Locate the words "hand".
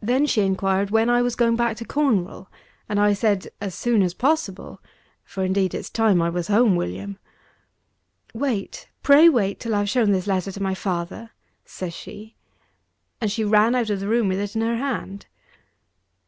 14.76-15.26